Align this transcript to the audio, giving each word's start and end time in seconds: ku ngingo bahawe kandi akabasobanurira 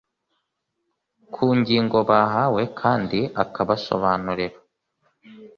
ku 1.33 1.45
ngingo 1.59 1.97
bahawe 2.09 2.63
kandi 2.79 3.19
akabasobanurira 3.43 4.57